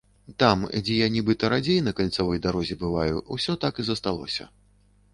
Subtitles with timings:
[0.43, 4.53] Там, дзе я нібыта радзей на кальцавой дарозе бываю, усё так і засталося.